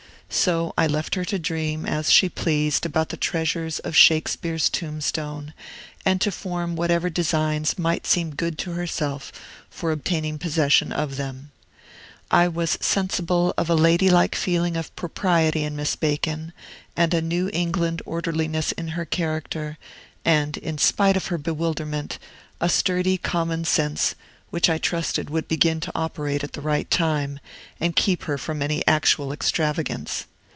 So 0.33 0.73
I 0.77 0.87
left 0.87 1.15
her 1.15 1.25
to 1.25 1.37
dream 1.37 1.85
as 1.85 2.09
she 2.09 2.29
pleased 2.29 2.85
about 2.85 3.09
the 3.09 3.17
treasures 3.17 3.79
of 3.79 3.97
Shakespeare's 3.97 4.69
tombstone, 4.69 5.53
and 6.05 6.21
to 6.21 6.31
form 6.31 6.77
whatever 6.77 7.09
designs 7.09 7.77
might 7.77 8.07
seem 8.07 8.33
good 8.35 8.57
to 8.59 8.71
herself 8.71 9.33
for 9.69 9.91
obtaining 9.91 10.39
possession 10.39 10.93
of 10.93 11.17
them. 11.17 11.51
I 12.31 12.47
was 12.47 12.77
sensible 12.79 13.53
of 13.57 13.69
a 13.69 13.75
ladylike 13.75 14.35
feeling 14.35 14.77
of 14.77 14.95
propriety 14.95 15.65
in 15.65 15.75
Miss 15.75 15.97
Bacon, 15.97 16.53
and 16.95 17.13
a 17.13 17.21
New 17.21 17.49
England 17.51 18.01
orderliness 18.05 18.71
in 18.71 18.89
her 18.89 19.03
character, 19.05 19.77
and, 20.23 20.55
in 20.55 20.77
spite 20.77 21.17
of 21.17 21.25
her 21.27 21.37
bewilderment, 21.37 22.19
a 22.61 22.69
sturdy 22.69 23.17
common 23.17 23.65
sense, 23.65 24.15
which 24.49 24.69
I 24.69 24.77
trusted 24.77 25.29
would 25.29 25.47
begin 25.47 25.79
to 25.79 25.93
operate 25.95 26.43
at 26.43 26.51
the 26.51 26.59
right 26.59 26.89
time, 26.91 27.39
and 27.79 27.95
keep 27.95 28.23
her 28.23 28.37
from 28.37 28.61
any 28.61 28.85
actual 28.85 29.31
extravagance. 29.31 30.25